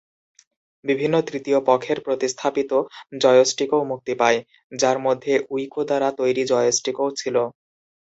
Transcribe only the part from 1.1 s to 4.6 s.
তৃতীয় পক্ষের প্রতিস্থাপিত জয়স্টিকও মুক্তি পায়,